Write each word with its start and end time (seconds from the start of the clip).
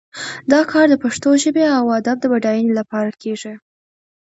دا 0.51 0.61
کار 0.71 0.85
د 0.91 0.95
پښتو 1.03 1.29
ژبې 1.43 1.65
او 1.77 1.85
ادب 1.99 2.17
د 2.21 2.25
بډاینې 2.31 2.71
لامل 2.77 3.09
کیږي 3.21 3.53